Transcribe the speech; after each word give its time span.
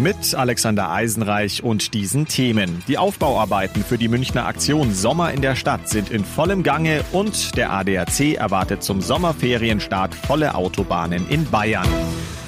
Mit 0.00 0.34
Alexander 0.34 0.90
Eisenreich 0.90 1.62
und 1.62 1.92
diesen 1.92 2.26
Themen. 2.26 2.82
Die 2.88 2.96
Aufbauarbeiten 2.96 3.84
für 3.84 3.98
die 3.98 4.08
Münchner 4.08 4.46
Aktion 4.46 4.94
Sommer 4.94 5.32
in 5.34 5.42
der 5.42 5.54
Stadt 5.54 5.86
sind 5.86 6.10
in 6.10 6.24
vollem 6.24 6.62
Gange 6.62 7.04
und 7.12 7.58
der 7.58 7.70
ADAC 7.72 8.36
erwartet 8.36 8.82
zum 8.82 9.02
Sommerferienstart 9.02 10.14
volle 10.14 10.54
Autobahnen 10.54 11.28
in 11.28 11.44
Bayern. 11.44 11.86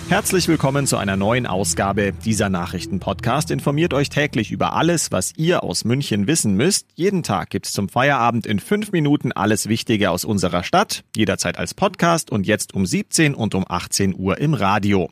Herzlich 0.09 0.49
willkommen 0.49 0.87
zu 0.87 0.97
einer 0.97 1.17
neuen 1.17 1.47
Ausgabe 1.47 2.13
dieser 2.13 2.49
Nachrichtenpodcast. 2.49 3.51
Informiert 3.51 3.93
euch 3.93 4.09
täglich 4.09 4.51
über 4.51 4.73
alles, 4.73 5.13
was 5.13 5.35
ihr 5.37 5.63
aus 5.63 5.85
München 5.85 6.27
wissen 6.27 6.55
müsst. 6.55 6.87
Jeden 6.95 7.23
Tag 7.23 7.51
gibt's 7.51 7.73
zum 7.73 7.91
Feierabend 7.91 8.47
in 8.47 8.59
fünf 8.59 8.91
Minuten 8.91 9.33
alles 9.33 9.69
Wichtige 9.69 10.11
aus 10.11 10.25
unserer 10.25 10.65
Stadt, 10.65 11.05
jederzeit 11.15 11.59
als 11.59 11.75
Podcast 11.75 12.31
und 12.31 12.47
jetzt 12.47 12.73
um 12.73 12.87
17 12.87 13.35
und 13.35 13.55
um 13.55 13.67
18 13.69 14.15
Uhr 14.17 14.39
im 14.39 14.55
Radio. 14.55 15.11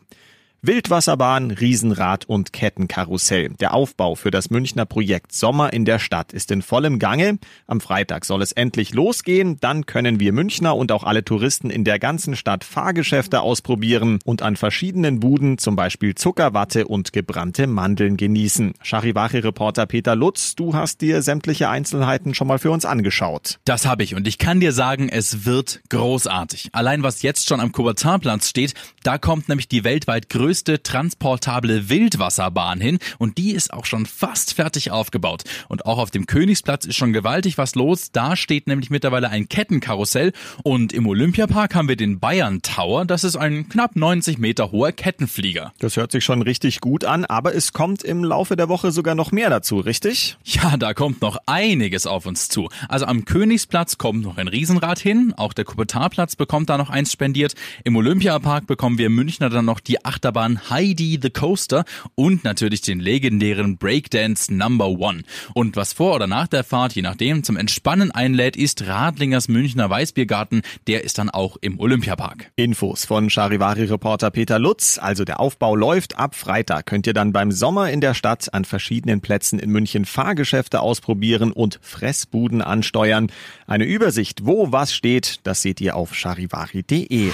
Wildwasserbahn, 0.65 1.51
Riesenrad 1.51 2.29
und 2.29 2.53
Kettenkarussell. 2.53 3.49
Der 3.59 3.75
Aufbau 3.75 4.15
für 4.15 4.31
das 4.31 4.49
Münchner 4.49 4.87
Projekt 4.87 5.33
Sommer 5.33 5.73
in 5.73 5.85
der 5.85 5.99
Stadt 5.99 6.33
ist 6.33 6.53
in 6.53 6.63
vollem 6.63 7.01
Gange. 7.01 7.41
Am 7.67 7.81
Freitag 7.81 8.25
soll 8.25 8.43
es 8.43 8.53
endlich 8.53 8.95
losgehen. 8.95 9.59
Dann 9.59 9.87
können 9.87 10.21
wir 10.21 10.33
Münchner 10.33 10.77
und 10.77 10.93
auch 10.93 11.03
alle 11.03 11.25
Touristen 11.25 11.69
in 11.69 11.83
der 11.83 11.99
ganzen 11.99 12.37
Stadt 12.37 12.63
Fahrgeschäfte 12.63 13.41
ausprobieren 13.41 14.21
und 14.25 14.43
an 14.43 14.55
verschiedenen 14.55 15.19
Buden 15.19 15.59
zum 15.59 15.75
Beispiel 15.75 16.15
Zuckerwatte 16.15 16.87
und 16.87 17.13
gebrannte 17.13 17.67
Mandeln 17.67 18.17
genießen. 18.17 18.75
Charivari-Reporter 18.83 19.87
Peter 19.87 20.15
Lutz, 20.15 20.55
du 20.55 20.75
hast 20.75 21.01
dir 21.01 21.23
sämtliche 21.23 21.71
Einzelheiten 21.71 22.35
schon 22.35 22.47
mal 22.47 22.61
für 22.61 22.71
uns 22.71 22.85
angeschaut. 22.85 23.59
Das 23.65 23.85
habe 23.85 24.05
ich 24.05 24.15
und 24.15 24.29
ich 24.29 24.39
kann 24.39 24.61
dir 24.61 24.71
sagen, 24.71 25.09
es 25.09 25.45
wird 25.45 25.81
großartig. 25.89 26.69
Allein 26.71 27.03
was 27.03 27.23
jetzt 27.23 27.49
schon 27.49 27.59
am 27.59 27.73
Kubertarplatz 27.73 28.49
steht, 28.49 28.75
da 29.03 29.19
kommt 29.19 29.49
nämlich 29.49 29.67
die 29.67 29.83
weltweit 29.83 30.29
größte 30.29 30.52
größte 30.53 30.83
transportable 30.83 31.89
Wildwasserbahn 31.89 32.79
hin 32.79 32.99
und 33.17 33.39
die 33.39 33.53
ist 33.53 33.73
auch 33.73 33.87
schon 33.87 34.05
fast 34.05 34.53
fertig 34.53 34.91
aufgebaut. 34.91 35.45
Und 35.69 35.87
auch 35.87 35.97
auf 35.97 36.11
dem 36.11 36.27
Königsplatz 36.27 36.85
ist 36.85 36.97
schon 36.97 37.15
gewaltig 37.15 37.57
was 37.57 37.75
los. 37.75 38.13
Da 38.13 38.37
steht 38.37 38.67
nämlich 38.67 38.91
mittlerweile 38.91 39.31
ein 39.31 39.49
Kettenkarussell 39.49 40.33
und 40.63 40.93
im 40.93 41.07
Olympiapark 41.07 41.75
haben 41.75 41.89
wir 41.89 41.97
den 41.97 42.21
Bayern 42.21 42.61
Tower. 42.61 43.07
Das 43.07 43.25
ist 43.25 43.35
ein 43.37 43.71
knapp 43.71 43.97
90 43.97 44.37
Meter 44.37 44.73
hoher 44.73 44.93
Kettenflieger. 44.93 45.73
Das 45.79 45.97
hört 45.97 46.13
sich 46.13 46.23
schon 46.23 46.43
richtig 46.43 46.83
gut 46.83 47.07
an, 47.07 47.25
aber 47.25 47.55
es 47.55 47.73
kommt 47.73 48.03
im 48.03 48.23
Laufe 48.23 48.55
der 48.55 48.69
Woche 48.69 48.93
sogar 48.93 49.15
noch 49.15 49.33
mehr 49.33 49.49
dazu, 49.49 49.79
richtig? 49.79 50.37
Ja, 50.45 50.77
da 50.77 50.93
kommt 50.93 51.23
noch 51.23 51.39
einiges 51.47 52.07
auf 52.07 52.27
uns 52.27 52.51
zu. 52.51 52.69
Also 52.91 53.07
am 53.07 53.25
Königsplatz 53.25 53.97
kommt 53.97 54.23
noch 54.23 54.37
ein 54.37 54.49
Riesenrad 54.49 54.99
hin, 54.99 55.33
auch 55.35 55.55
der 55.55 55.65
Kupetarplatz 55.65 56.37
bekommt 56.37 56.69
da 56.69 56.77
noch 56.77 56.91
eins 56.91 57.11
spendiert. 57.11 57.55
Im 57.85 57.97
Olympiapark 57.97 58.67
bekommen 58.67 58.99
wir 58.99 59.09
Münchner 59.09 59.49
dann 59.49 59.65
noch 59.65 59.81
die 59.81 60.05
Achterbahn 60.05 60.42
Achterbahn 60.43 60.71
Heidi 60.71 61.19
the 61.23 61.31
Coaster 61.31 61.85
und 62.15 62.43
natürlich 62.43 62.81
den 62.81 62.99
legendären 62.99 63.79
Breakdance 63.79 64.53
Number 64.53 64.89
One. 64.89 65.23
Und 65.55 65.77
was 65.77 65.93
vor 65.93 66.17
oder 66.17 66.27
nach 66.27 66.49
der 66.49 66.65
Fahrt, 66.65 66.95
je 66.95 67.03
nachdem, 67.03 67.45
zum 67.45 67.57
Entspannen 67.57 68.11
einlädt, 68.11 68.57
ist 68.57 68.87
Radlingers 68.87 69.49
Münchner 69.49 69.89
Weißbiergarten. 69.89 70.63
Der 70.89 71.05
ist 71.05 71.19
dann 71.19 71.31
auch 71.31 71.57
im 71.61 71.79
Olympiapark. 71.79 72.51
Infos 72.57 73.05
von 73.05 73.31
Charivari-Reporter 73.31 74.31
Peter 74.31 74.59
Lutz. 74.59 74.99
Also 74.99 75.25
der 75.25 75.39
Aufbau 75.39 75.77
läuft. 75.77 76.19
Ab 76.19 76.35
Freitag 76.35 76.87
könnt 76.87 77.07
ihr 77.07 77.15
dann 77.15 77.33
beim 77.33 77.53
Sommer 77.53 77.91
in 77.91 78.01
der 78.01 78.15
Stadt 78.15 78.53
an 78.53 78.65
verschiedenen 78.65 79.21
Plätzen 79.21 79.59
in 79.59 79.71
München 79.71 80.05
Fahrgeschäfte 80.05 80.81
ausprobieren 80.81 81.53
und 81.53 81.79
Fressbuden 81.83 82.63
ansteuern. 82.63 83.31
Eine 83.67 83.85
Übersicht, 83.85 84.45
wo 84.45 84.73
was 84.73 84.93
steht, 84.93 85.41
das 85.45 85.63
seht 85.63 85.81
ihr 85.81 85.95
auf 85.95 86.15
charivari.de. 86.15 87.31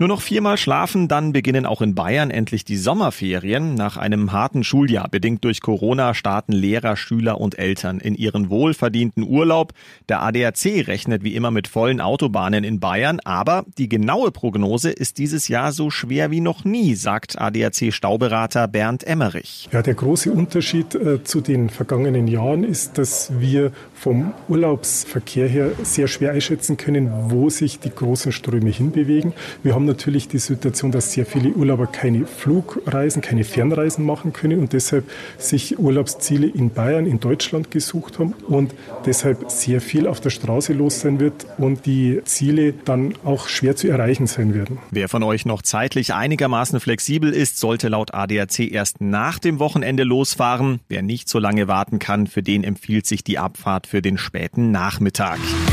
Nur 0.00 0.08
noch 0.08 0.22
viermal 0.22 0.56
schlafen, 0.56 1.08
dann 1.08 1.34
beginnen 1.34 1.66
auch 1.66 1.82
in 1.82 1.94
Bayern 1.94 2.30
endlich 2.30 2.64
die 2.64 2.78
Sommerferien. 2.78 3.74
Nach 3.74 3.98
einem 3.98 4.32
harten 4.32 4.64
Schuljahr, 4.64 5.10
bedingt 5.10 5.44
durch 5.44 5.60
Corona, 5.60 6.14
starten 6.14 6.52
Lehrer, 6.52 6.96
Schüler 6.96 7.38
und 7.38 7.58
Eltern 7.58 8.00
in 8.00 8.14
ihren 8.14 8.48
wohlverdienten 8.48 9.22
Urlaub. 9.22 9.74
Der 10.08 10.22
ADAC 10.22 10.86
rechnet 10.86 11.22
wie 11.22 11.34
immer 11.34 11.50
mit 11.50 11.68
vollen 11.68 12.00
Autobahnen 12.00 12.64
in 12.64 12.80
Bayern, 12.80 13.20
aber 13.24 13.66
die 13.76 13.90
genaue 13.90 14.30
Prognose 14.30 14.88
ist 14.88 15.18
dieses 15.18 15.48
Jahr 15.48 15.70
so 15.70 15.90
schwer 15.90 16.30
wie 16.30 16.40
noch 16.40 16.64
nie, 16.64 16.94
sagt 16.94 17.38
ADAC-Stauberater 17.38 18.68
Bernd 18.68 19.04
Emmerich. 19.04 19.68
Ja, 19.70 19.82
der 19.82 19.92
große 19.92 20.32
Unterschied 20.32 20.94
äh, 20.94 21.22
zu 21.24 21.42
den 21.42 21.68
vergangenen 21.68 22.26
Jahren 22.26 22.64
ist, 22.64 22.96
dass 22.96 23.38
wir 23.38 23.70
vom 23.92 24.32
Urlaubsverkehr 24.48 25.46
her 25.46 25.72
sehr 25.82 26.08
schwer 26.08 26.32
einschätzen 26.32 26.78
können, 26.78 27.10
wo 27.28 27.50
sich 27.50 27.80
die 27.80 27.90
großen 27.90 28.32
Ströme 28.32 28.70
hinbewegen. 28.70 29.34
Wir 29.62 29.74
haben 29.74 29.89
natürlich 29.90 30.28
die 30.28 30.38
Situation, 30.38 30.92
dass 30.92 31.12
sehr 31.12 31.26
viele 31.26 31.50
Urlauber 31.50 31.86
keine 31.86 32.24
Flugreisen, 32.24 33.22
keine 33.22 33.44
Fernreisen 33.44 34.06
machen 34.06 34.32
können 34.32 34.60
und 34.60 34.72
deshalb 34.72 35.10
sich 35.36 35.78
Urlaubsziele 35.78 36.46
in 36.46 36.70
Bayern, 36.70 37.06
in 37.06 37.18
Deutschland 37.18 37.70
gesucht 37.70 38.18
haben 38.18 38.34
und 38.46 38.72
deshalb 39.04 39.50
sehr 39.50 39.80
viel 39.80 40.06
auf 40.06 40.20
der 40.20 40.30
Straße 40.30 40.72
los 40.72 41.00
sein 41.00 41.18
wird 41.18 41.46
und 41.58 41.86
die 41.86 42.20
Ziele 42.24 42.72
dann 42.84 43.14
auch 43.24 43.48
schwer 43.48 43.74
zu 43.76 43.88
erreichen 43.88 44.26
sein 44.26 44.54
werden. 44.54 44.78
Wer 44.90 45.08
von 45.08 45.22
euch 45.22 45.44
noch 45.44 45.62
zeitlich 45.62 46.14
einigermaßen 46.14 46.78
flexibel 46.78 47.32
ist, 47.32 47.58
sollte 47.58 47.88
laut 47.88 48.14
ADAC 48.14 48.60
erst 48.70 49.00
nach 49.00 49.38
dem 49.38 49.58
Wochenende 49.58 50.04
losfahren. 50.04 50.80
Wer 50.88 51.02
nicht 51.02 51.28
so 51.28 51.38
lange 51.38 51.66
warten 51.66 51.98
kann, 51.98 52.28
für 52.28 52.42
den 52.42 52.62
empfiehlt 52.62 53.06
sich 53.06 53.24
die 53.24 53.38
Abfahrt 53.38 53.86
für 53.88 54.02
den 54.02 54.18
späten 54.18 54.70
Nachmittag. 54.70 55.38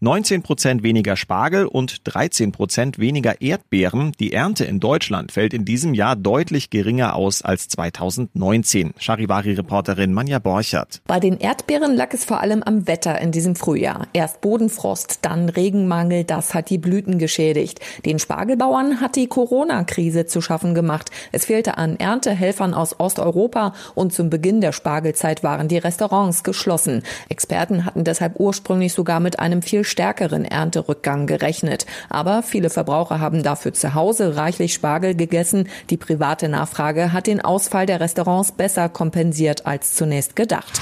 19 0.00 0.42
Prozent 0.42 0.82
weniger 0.82 1.16
Spargel 1.16 1.64
und 1.64 2.06
13 2.06 2.52
Prozent 2.52 2.98
weniger 2.98 3.40
Erdbeeren. 3.40 4.12
Die 4.20 4.34
Ernte 4.34 4.66
in 4.66 4.78
Deutschland 4.78 5.32
fällt 5.32 5.54
in 5.54 5.64
diesem 5.64 5.94
Jahr 5.94 6.16
deutlich 6.16 6.68
geringer 6.68 7.16
aus 7.16 7.40
als 7.40 7.68
2019. 7.68 8.92
Charivari-Reporterin 8.98 10.12
Manja 10.12 10.38
Borchert. 10.38 11.00
Bei 11.06 11.18
den 11.18 11.38
Erdbeeren 11.38 11.96
lag 11.96 12.12
es 12.12 12.26
vor 12.26 12.42
allem 12.42 12.62
am 12.62 12.86
Wetter 12.86 13.18
in 13.22 13.32
diesem 13.32 13.56
Frühjahr. 13.56 14.06
Erst 14.12 14.42
Bodenfrost, 14.42 15.20
dann 15.22 15.48
Regenmangel, 15.48 16.24
das 16.24 16.52
hat 16.52 16.68
die 16.68 16.76
Blüten 16.76 17.16
geschädigt. 17.16 17.80
Den 18.04 18.18
Spargelbauern 18.18 19.00
hat 19.00 19.16
die 19.16 19.28
Corona-Krise 19.28 20.26
zu 20.26 20.42
schaffen 20.42 20.74
gemacht. 20.74 21.10
Es 21.32 21.46
fehlte 21.46 21.78
an 21.78 21.96
Erntehelfern 21.96 22.74
aus 22.74 23.00
Osteuropa 23.00 23.72
und 23.94 24.12
zum 24.12 24.28
Beginn 24.28 24.60
der 24.60 24.72
Spargelzeit 24.72 25.42
waren 25.42 25.68
die 25.68 25.78
Restaurants 25.78 26.44
geschlossen. 26.44 27.02
Experten 27.30 27.86
hatten 27.86 28.04
deshalb 28.04 28.38
ursprünglich 28.38 28.92
sogar 28.92 29.20
mit 29.20 29.38
einem 29.38 29.62
viel 29.62 29.85
stärkeren 29.86 30.44
Ernterückgang 30.44 31.26
gerechnet. 31.26 31.86
Aber 32.08 32.42
viele 32.42 32.70
Verbraucher 32.70 33.20
haben 33.20 33.42
dafür 33.42 33.72
zu 33.72 33.94
Hause 33.94 34.36
reichlich 34.36 34.74
Spargel 34.74 35.14
gegessen. 35.14 35.68
Die 35.90 35.96
private 35.96 36.48
Nachfrage 36.48 37.12
hat 37.12 37.26
den 37.26 37.40
Ausfall 37.40 37.86
der 37.86 38.00
Restaurants 38.00 38.52
besser 38.52 38.88
kompensiert 38.88 39.66
als 39.66 39.94
zunächst 39.94 40.36
gedacht. 40.36 40.80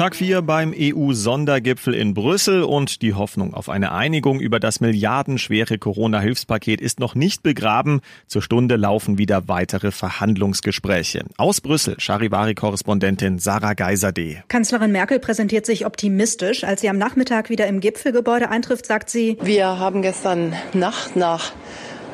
Tag 0.00 0.16
4 0.16 0.40
beim 0.40 0.72
EU-Sondergipfel 0.74 1.92
in 1.92 2.14
Brüssel 2.14 2.62
und 2.62 3.02
die 3.02 3.12
Hoffnung 3.12 3.52
auf 3.52 3.68
eine 3.68 3.92
Einigung 3.92 4.40
über 4.40 4.58
das 4.58 4.80
milliardenschwere 4.80 5.76
Corona-Hilfspaket 5.76 6.80
ist 6.80 7.00
noch 7.00 7.14
nicht 7.14 7.42
begraben. 7.42 8.00
Zur 8.26 8.40
Stunde 8.40 8.76
laufen 8.76 9.18
wieder 9.18 9.46
weitere 9.46 9.90
Verhandlungsgespräche. 9.90 11.26
Aus 11.36 11.60
Brüssel, 11.60 11.96
Charivari-Korrespondentin 11.98 13.38
Sarah 13.38 13.74
Geiserde. 13.74 14.42
Kanzlerin 14.48 14.90
Merkel 14.90 15.18
präsentiert 15.18 15.66
sich 15.66 15.84
optimistisch. 15.84 16.64
Als 16.64 16.80
sie 16.80 16.88
am 16.88 16.96
Nachmittag 16.96 17.50
wieder 17.50 17.66
im 17.66 17.80
Gipfelgebäude 17.80 18.48
eintrifft, 18.48 18.86
sagt 18.86 19.10
sie, 19.10 19.36
wir 19.42 19.66
haben 19.66 20.00
gestern 20.00 20.54
Nacht 20.72 21.14
nach 21.14 21.52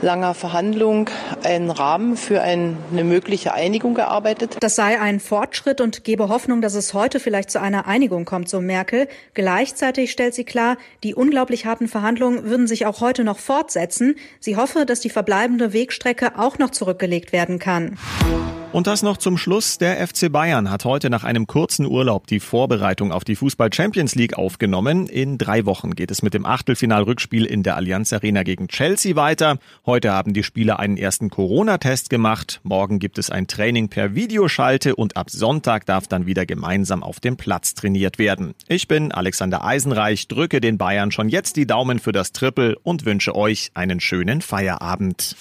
langer 0.02 0.34
Verhandlung 0.34 1.10
einen 1.42 1.70
Rahmen 1.70 2.16
für 2.16 2.42
eine 2.42 2.76
mögliche 2.90 3.54
Einigung 3.54 3.94
gearbeitet. 3.94 4.56
Das 4.60 4.76
sei 4.76 5.00
ein 5.00 5.20
Fortschritt 5.20 5.80
und 5.80 6.04
gebe 6.04 6.28
Hoffnung, 6.28 6.60
dass 6.60 6.74
es 6.74 6.94
heute 6.94 7.20
vielleicht 7.20 7.50
zu 7.50 7.60
einer 7.60 7.86
Einigung 7.86 8.24
kommt, 8.24 8.48
so 8.48 8.60
Merkel. 8.60 9.08
Gleichzeitig 9.34 10.10
stellt 10.10 10.34
sie 10.34 10.44
klar, 10.44 10.76
die 11.02 11.14
unglaublich 11.14 11.66
harten 11.66 11.88
Verhandlungen 11.88 12.44
würden 12.44 12.66
sich 12.66 12.86
auch 12.86 13.00
heute 13.00 13.24
noch 13.24 13.38
fortsetzen. 13.38 14.16
Sie 14.40 14.56
hoffe, 14.56 14.86
dass 14.86 15.00
die 15.00 15.10
verbleibende 15.10 15.72
Wegstrecke 15.72 16.38
auch 16.38 16.58
noch 16.58 16.70
zurückgelegt 16.70 17.32
werden 17.32 17.58
kann. 17.58 17.98
Und 18.76 18.86
das 18.86 19.02
noch 19.02 19.16
zum 19.16 19.38
Schluss. 19.38 19.78
Der 19.78 20.06
FC 20.06 20.30
Bayern 20.30 20.70
hat 20.70 20.84
heute 20.84 21.08
nach 21.08 21.24
einem 21.24 21.46
kurzen 21.46 21.86
Urlaub 21.86 22.26
die 22.26 22.40
Vorbereitung 22.40 23.10
auf 23.10 23.24
die 23.24 23.34
Fußball 23.34 23.72
Champions 23.72 24.14
League 24.14 24.36
aufgenommen. 24.36 25.06
In 25.06 25.38
drei 25.38 25.64
Wochen 25.64 25.94
geht 25.94 26.10
es 26.10 26.20
mit 26.20 26.34
dem 26.34 26.44
Achtelfinalrückspiel 26.44 27.46
in 27.46 27.62
der 27.62 27.76
Allianz 27.76 28.12
Arena 28.12 28.42
gegen 28.42 28.68
Chelsea 28.68 29.16
weiter. 29.16 29.56
Heute 29.86 30.12
haben 30.12 30.34
die 30.34 30.42
Spieler 30.42 30.78
einen 30.78 30.98
ersten 30.98 31.30
Corona-Test 31.30 32.10
gemacht. 32.10 32.60
Morgen 32.64 32.98
gibt 32.98 33.16
es 33.16 33.30
ein 33.30 33.46
Training 33.46 33.88
per 33.88 34.14
Videoschalte 34.14 34.94
und 34.94 35.16
ab 35.16 35.30
Sonntag 35.30 35.86
darf 35.86 36.06
dann 36.06 36.26
wieder 36.26 36.44
gemeinsam 36.44 37.02
auf 37.02 37.18
dem 37.18 37.38
Platz 37.38 37.72
trainiert 37.72 38.18
werden. 38.18 38.52
Ich 38.68 38.88
bin 38.88 39.10
Alexander 39.10 39.64
Eisenreich, 39.64 40.28
drücke 40.28 40.60
den 40.60 40.76
Bayern 40.76 41.12
schon 41.12 41.30
jetzt 41.30 41.56
die 41.56 41.66
Daumen 41.66 41.98
für 41.98 42.12
das 42.12 42.32
Triple 42.32 42.78
und 42.82 43.06
wünsche 43.06 43.34
euch 43.34 43.70
einen 43.72 44.00
schönen 44.00 44.42
Feierabend. 44.42 45.34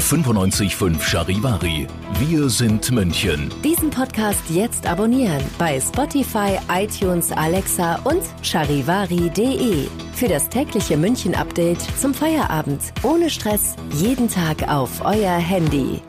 95.5 0.00 1.00
Charivari. 1.02 1.86
Wir 2.18 2.48
sind 2.48 2.90
München. 2.90 3.50
Diesen 3.62 3.90
Podcast 3.90 4.42
jetzt 4.48 4.86
abonnieren 4.86 5.42
bei 5.58 5.80
Spotify, 5.80 6.58
iTunes, 6.72 7.30
Alexa 7.32 7.96
und 8.04 8.22
charivari.de. 8.42 9.88
Für 10.14 10.28
das 10.28 10.48
tägliche 10.48 10.96
München-Update 10.96 11.80
zum 12.00 12.14
Feierabend. 12.14 12.80
Ohne 13.02 13.28
Stress, 13.28 13.76
jeden 13.92 14.28
Tag 14.28 14.68
auf 14.68 15.04
euer 15.04 15.36
Handy. 15.36 16.00